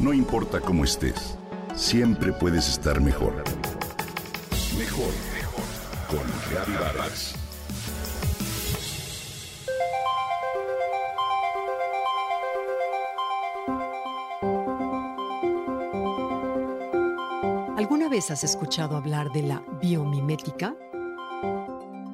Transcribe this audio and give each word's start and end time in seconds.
No 0.00 0.14
importa 0.14 0.62
cómo 0.62 0.84
estés, 0.84 1.36
siempre 1.76 2.32
puedes 2.32 2.70
estar 2.70 3.02
mejor. 3.02 3.44
Mejor, 4.78 5.12
mejor. 5.34 5.64
Con 6.08 6.26
Reavivadas. 6.50 7.34
¿Alguna 17.76 18.08
vez 18.08 18.30
has 18.30 18.42
escuchado 18.42 18.96
hablar 18.96 19.30
de 19.32 19.42
la 19.42 19.62
biomimética? 19.82 20.74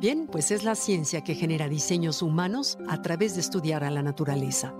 Bien, 0.00 0.26
pues 0.26 0.50
es 0.50 0.64
la 0.64 0.74
ciencia 0.74 1.22
que 1.22 1.36
genera 1.36 1.68
diseños 1.68 2.20
humanos 2.20 2.78
a 2.88 3.00
través 3.00 3.34
de 3.34 3.42
estudiar 3.42 3.84
a 3.84 3.92
la 3.92 4.02
naturaleza. 4.02 4.74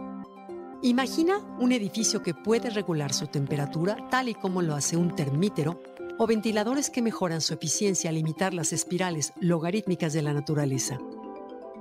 Imagina 0.82 1.38
un 1.58 1.72
edificio 1.72 2.22
que 2.22 2.34
puede 2.34 2.68
regular 2.68 3.12
su 3.14 3.28
temperatura 3.28 3.96
tal 4.10 4.28
y 4.28 4.34
como 4.34 4.60
lo 4.60 4.74
hace 4.74 4.98
un 4.98 5.14
termítero 5.14 5.80
o 6.18 6.26
ventiladores 6.26 6.90
que 6.90 7.00
mejoran 7.00 7.40
su 7.40 7.54
eficiencia 7.54 8.10
al 8.10 8.18
imitar 8.18 8.52
las 8.52 8.74
espirales 8.74 9.32
logarítmicas 9.40 10.12
de 10.12 10.20
la 10.20 10.34
naturaleza. 10.34 10.98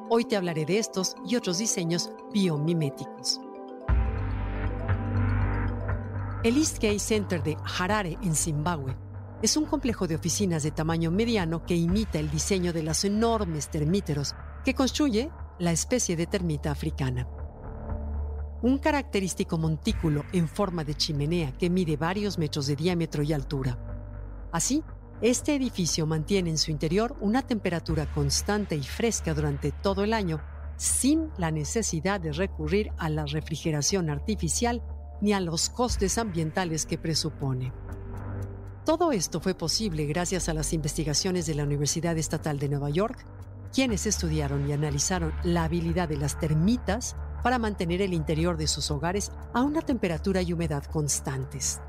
Hoy 0.10 0.24
te 0.24 0.38
hablaré 0.38 0.66
de 0.66 0.80
estos 0.80 1.16
y 1.28 1.36
otros 1.36 1.58
diseños 1.58 2.10
biomiméticos. 2.34 3.42
El 6.44 6.58
Eastgate 6.58 7.00
Center 7.00 7.44
de 7.44 7.58
Harare, 7.78 8.18
en 8.22 8.34
Zimbabue, 8.34 8.96
es 9.42 9.58
un 9.58 9.66
complejo 9.66 10.08
de 10.08 10.16
oficinas 10.16 10.64
de 10.64 10.72
tamaño 10.72 11.12
mediano 11.12 11.66
que 11.66 11.76
imita 11.76 12.18
el 12.18 12.32
diseño 12.32 12.72
de 12.72 12.84
los 12.84 13.04
enormes 13.04 13.70
termíteros 13.70 14.36
que 14.64 14.74
construye 14.74 15.32
la 15.60 15.74
especie 15.74 16.16
de 16.16 16.28
termita 16.28 16.72
africana 16.72 17.28
un 18.66 18.80
característico 18.80 19.60
montículo 19.60 20.26
en 20.34 20.48
forma 20.48 20.84
de 20.84 20.96
chimenea 20.96 21.56
que 21.56 21.70
mide 21.70 21.98
varios 21.98 22.40
metros 22.40 22.66
de 22.66 22.76
diámetro 22.76 23.22
y 23.22 23.32
altura. 23.32 23.78
Así, 24.52 24.84
este 25.22 25.54
edificio 25.54 26.08
mantiene 26.08 26.50
en 26.50 26.58
su 26.58 26.72
interior 26.72 27.16
una 27.22 27.44
temperatura 27.44 28.12
constante 28.12 28.76
y 28.76 28.82
fresca 28.82 29.36
durante 29.36 29.72
todo 29.72 30.04
el 30.04 30.14
año, 30.14 30.42
sin 30.78 31.30
la 31.38 31.52
necesidad 31.52 32.20
de 32.20 32.32
recurrir 32.32 32.90
a 32.98 33.08
la 33.10 33.28
refrigeración 33.28 34.10
artificial 34.10 34.82
ni 35.22 35.32
a 35.34 35.42
los 35.42 35.70
costes 35.70 36.18
ambientales 36.18 36.88
que 36.88 36.98
presupone. 36.98 37.72
Todo 38.84 39.12
esto 39.12 39.42
fue 39.42 39.54
posible 39.54 40.06
gracias 40.06 40.50
a 40.50 40.56
las 40.56 40.74
investigaciones 40.74 41.46
de 41.46 41.54
la 41.54 41.66
Universidad 41.66 42.18
Estatal 42.18 42.58
de 42.58 42.70
Nueva 42.70 42.90
York, 42.90 43.28
quienes 43.72 44.08
estudiaron 44.08 44.68
y 44.68 44.74
analizaron 44.74 45.36
la 45.44 45.66
habilidad 45.66 46.10
de 46.10 46.18
las 46.18 46.40
termitas 46.40 47.16
para 47.46 47.60
mantener 47.60 48.02
el 48.02 48.16
interior 48.16 48.58
de 48.58 48.66
sus 48.66 48.90
hogares 48.90 49.32
a 49.54 49.62
una 49.62 49.84
temperatura 49.84 50.42
y 50.42 50.52
humedad 50.52 50.84
constantes. 50.86 51.80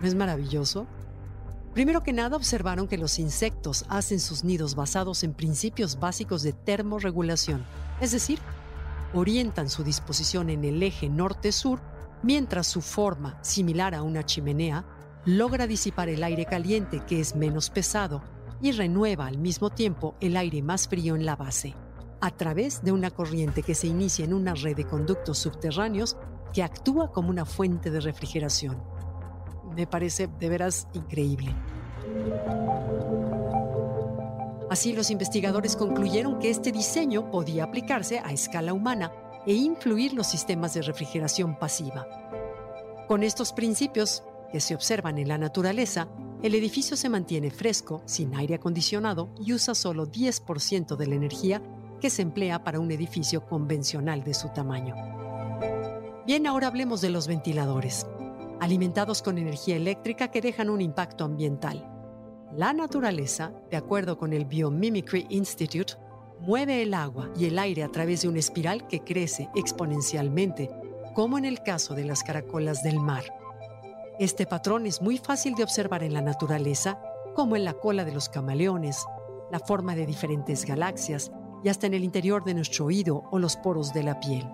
¿No 0.00 0.08
es 0.08 0.14
maravilloso? 0.14 0.86
Primero 1.74 2.02
que 2.02 2.14
nada 2.14 2.38
observaron 2.38 2.88
que 2.88 2.96
los 2.96 3.18
insectos 3.18 3.84
hacen 3.90 4.18
sus 4.18 4.44
nidos 4.44 4.74
basados 4.74 5.22
en 5.22 5.34
principios 5.34 6.00
básicos 6.00 6.42
de 6.42 6.54
termorregulación, 6.54 7.66
es 8.00 8.12
decir, 8.12 8.38
orientan 9.12 9.68
su 9.68 9.84
disposición 9.84 10.48
en 10.48 10.64
el 10.64 10.82
eje 10.82 11.10
norte-sur, 11.10 11.80
mientras 12.22 12.66
su 12.66 12.80
forma, 12.80 13.36
similar 13.42 13.94
a 13.94 14.00
una 14.00 14.24
chimenea, 14.24 14.86
logra 15.26 15.66
disipar 15.66 16.08
el 16.08 16.24
aire 16.24 16.46
caliente 16.46 17.02
que 17.06 17.20
es 17.20 17.36
menos 17.36 17.68
pesado 17.68 18.22
y 18.62 18.72
renueva 18.72 19.26
al 19.26 19.36
mismo 19.36 19.68
tiempo 19.68 20.14
el 20.22 20.38
aire 20.38 20.62
más 20.62 20.88
frío 20.88 21.14
en 21.14 21.26
la 21.26 21.36
base 21.36 21.74
a 22.24 22.30
través 22.30 22.82
de 22.82 22.90
una 22.90 23.10
corriente 23.10 23.62
que 23.62 23.74
se 23.74 23.86
inicia 23.86 24.24
en 24.24 24.32
una 24.32 24.54
red 24.54 24.74
de 24.74 24.86
conductos 24.86 25.36
subterráneos 25.36 26.16
que 26.54 26.62
actúa 26.62 27.12
como 27.12 27.28
una 27.28 27.44
fuente 27.44 27.90
de 27.90 28.00
refrigeración. 28.00 28.82
Me 29.76 29.86
parece 29.86 30.26
de 30.26 30.48
veras 30.48 30.88
increíble. 30.94 31.54
Así 34.70 34.94
los 34.94 35.10
investigadores 35.10 35.76
concluyeron 35.76 36.38
que 36.38 36.48
este 36.48 36.72
diseño 36.72 37.30
podía 37.30 37.64
aplicarse 37.64 38.20
a 38.20 38.32
escala 38.32 38.72
humana 38.72 39.12
e 39.46 39.52
influir 39.52 40.14
los 40.14 40.26
sistemas 40.26 40.72
de 40.72 40.80
refrigeración 40.80 41.58
pasiva. 41.58 42.06
Con 43.06 43.22
estos 43.22 43.52
principios, 43.52 44.22
que 44.50 44.60
se 44.60 44.74
observan 44.74 45.18
en 45.18 45.28
la 45.28 45.36
naturaleza, 45.36 46.08
el 46.42 46.54
edificio 46.54 46.96
se 46.96 47.10
mantiene 47.10 47.50
fresco, 47.50 48.00
sin 48.06 48.34
aire 48.34 48.54
acondicionado 48.54 49.28
y 49.38 49.52
usa 49.52 49.74
solo 49.74 50.10
10% 50.10 50.96
de 50.96 51.06
la 51.06 51.16
energía 51.16 51.60
que 52.04 52.10
se 52.10 52.20
emplea 52.20 52.62
para 52.62 52.80
un 52.80 52.90
edificio 52.90 53.46
convencional 53.46 54.24
de 54.24 54.34
su 54.34 54.50
tamaño. 54.50 54.94
Bien, 56.26 56.46
ahora 56.46 56.66
hablemos 56.66 57.00
de 57.00 57.08
los 57.08 57.26
ventiladores, 57.26 58.06
alimentados 58.60 59.22
con 59.22 59.38
energía 59.38 59.76
eléctrica 59.76 60.30
que 60.30 60.42
dejan 60.42 60.68
un 60.68 60.82
impacto 60.82 61.24
ambiental. 61.24 61.90
La 62.52 62.74
naturaleza, 62.74 63.54
de 63.70 63.78
acuerdo 63.78 64.18
con 64.18 64.34
el 64.34 64.44
Biomimicry 64.44 65.24
Institute, 65.30 65.94
mueve 66.40 66.82
el 66.82 66.92
agua 66.92 67.30
y 67.38 67.46
el 67.46 67.58
aire 67.58 67.82
a 67.82 67.88
través 67.88 68.20
de 68.20 68.28
una 68.28 68.40
espiral 68.40 68.86
que 68.86 69.00
crece 69.00 69.48
exponencialmente, 69.54 70.68
como 71.14 71.38
en 71.38 71.46
el 71.46 71.62
caso 71.62 71.94
de 71.94 72.04
las 72.04 72.22
caracolas 72.22 72.82
del 72.82 73.00
mar. 73.00 73.24
Este 74.18 74.44
patrón 74.44 74.84
es 74.84 75.00
muy 75.00 75.16
fácil 75.16 75.54
de 75.54 75.62
observar 75.62 76.02
en 76.02 76.12
la 76.12 76.20
naturaleza, 76.20 77.00
como 77.34 77.56
en 77.56 77.64
la 77.64 77.72
cola 77.72 78.04
de 78.04 78.12
los 78.12 78.28
camaleones, 78.28 79.06
la 79.50 79.58
forma 79.58 79.96
de 79.96 80.04
diferentes 80.04 80.66
galaxias 80.66 81.32
y 81.64 81.70
hasta 81.70 81.86
en 81.86 81.94
el 81.94 82.04
interior 82.04 82.44
de 82.44 82.54
nuestro 82.54 82.84
oído 82.84 83.24
o 83.30 83.38
los 83.38 83.56
poros 83.56 83.92
de 83.92 84.02
la 84.02 84.20
piel. 84.20 84.44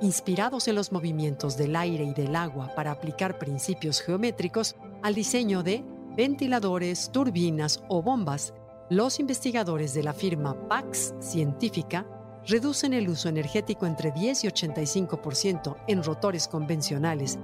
Inspirados 0.00 0.68
en 0.68 0.76
los 0.76 0.92
movimientos 0.92 1.56
del 1.56 1.76
aire 1.76 2.04
y 2.04 2.14
del 2.14 2.36
agua 2.36 2.72
para 2.74 2.92
aplicar 2.92 3.38
principios 3.38 4.00
geométricos 4.00 4.76
al 5.02 5.14
diseño 5.14 5.62
de 5.62 5.84
ventiladores, 6.16 7.10
turbinas 7.10 7.82
o 7.88 8.00
bombas, 8.00 8.54
los 8.90 9.18
investigadores 9.18 9.92
de 9.94 10.02
la 10.02 10.12
firma 10.12 10.68
Pax 10.68 11.14
Científica 11.18 12.06
reducen 12.46 12.92
el 12.92 13.08
uso 13.08 13.28
energético 13.28 13.86
entre 13.86 14.12
10 14.12 14.44
y 14.44 14.48
85% 14.48 15.76
en 15.88 16.02
rotores 16.02 16.46
convencionales 16.46 17.38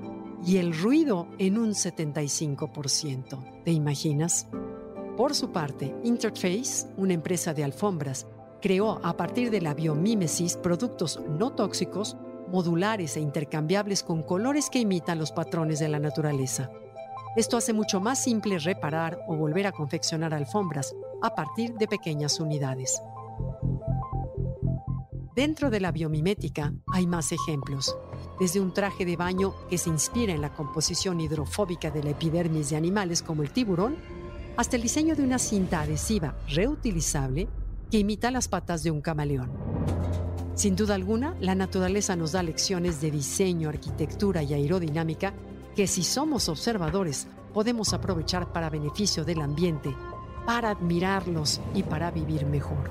y 0.44 0.58
el 0.58 0.78
ruido 0.78 1.26
en 1.38 1.58
un 1.58 1.70
75%. 1.70 3.62
¿Te 3.64 3.72
imaginas? 3.72 4.46
Por 5.16 5.34
su 5.34 5.50
parte, 5.50 5.94
Interface, 6.04 6.86
una 6.96 7.14
empresa 7.14 7.52
de 7.52 7.64
alfombras, 7.64 8.26
creó 8.60 9.00
a 9.04 9.16
partir 9.16 9.50
de 9.50 9.60
la 9.60 9.74
biomímesis 9.74 10.56
productos 10.56 11.20
no 11.28 11.52
tóxicos, 11.52 12.16
modulares 12.48 13.16
e 13.16 13.20
intercambiables 13.20 14.02
con 14.02 14.22
colores 14.22 14.70
que 14.70 14.80
imitan 14.80 15.18
los 15.18 15.32
patrones 15.32 15.78
de 15.78 15.88
la 15.88 15.98
naturaleza. 15.98 16.70
Esto 17.36 17.56
hace 17.56 17.72
mucho 17.72 18.00
más 18.00 18.22
simple 18.22 18.58
reparar 18.58 19.20
o 19.28 19.36
volver 19.36 19.66
a 19.66 19.72
confeccionar 19.72 20.34
alfombras 20.34 20.94
a 21.22 21.34
partir 21.34 21.74
de 21.74 21.86
pequeñas 21.86 22.40
unidades. 22.40 23.00
Dentro 25.36 25.70
de 25.70 25.80
la 25.80 25.92
biomimética 25.92 26.74
hay 26.92 27.06
más 27.06 27.30
ejemplos, 27.30 27.96
desde 28.40 28.60
un 28.60 28.74
traje 28.74 29.04
de 29.04 29.16
baño 29.16 29.54
que 29.68 29.78
se 29.78 29.88
inspira 29.88 30.32
en 30.32 30.40
la 30.40 30.52
composición 30.52 31.20
hidrofóbica 31.20 31.90
de 31.90 32.02
la 32.02 32.10
epidermis 32.10 32.70
de 32.70 32.76
animales 32.76 33.22
como 33.22 33.42
el 33.42 33.52
tiburón, 33.52 33.96
hasta 34.56 34.76
el 34.76 34.82
diseño 34.82 35.14
de 35.14 35.22
una 35.22 35.38
cinta 35.38 35.82
adhesiva 35.82 36.34
reutilizable 36.48 37.48
que 37.90 37.98
imita 37.98 38.30
las 38.30 38.48
patas 38.48 38.82
de 38.82 38.90
un 38.90 39.00
camaleón. 39.00 39.50
Sin 40.54 40.76
duda 40.76 40.94
alguna, 40.94 41.34
la 41.40 41.54
naturaleza 41.54 42.16
nos 42.16 42.32
da 42.32 42.42
lecciones 42.42 43.00
de 43.00 43.10
diseño, 43.10 43.68
arquitectura 43.68 44.42
y 44.42 44.54
aerodinámica 44.54 45.32
que 45.74 45.86
si 45.86 46.02
somos 46.02 46.48
observadores 46.48 47.26
podemos 47.54 47.92
aprovechar 47.92 48.52
para 48.52 48.70
beneficio 48.70 49.24
del 49.24 49.40
ambiente, 49.40 49.94
para 50.46 50.70
admirarlos 50.70 51.60
y 51.74 51.82
para 51.82 52.10
vivir 52.10 52.46
mejor. 52.46 52.90